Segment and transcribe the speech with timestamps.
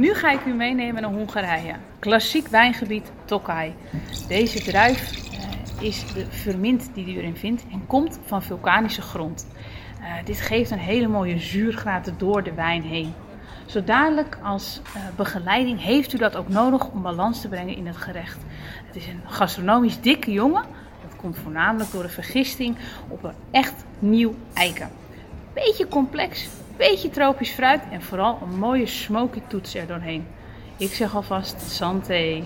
[0.00, 1.74] Nu ga ik u meenemen naar Hongarije.
[1.98, 3.74] Klassiek wijngebied Tokai.
[4.28, 9.46] Deze druif uh, is de vermint die u erin vindt en komt van vulkanische grond.
[10.00, 13.12] Uh, dit geeft een hele mooie zuurgraad door de wijn heen.
[13.66, 17.86] Zo dadelijk als uh, begeleiding heeft u dat ook nodig om balans te brengen in
[17.86, 18.38] het gerecht.
[18.86, 20.64] Het is een gastronomisch dikke jongen.
[21.02, 22.76] Dat komt voornamelijk door de vergisting
[23.08, 24.90] op een echt nieuw eiken.
[25.54, 26.48] Beetje complex,
[26.88, 30.26] beetje tropisch fruit en vooral een mooie smoky toets er doorheen.
[30.76, 32.42] Ik zeg alvast santé.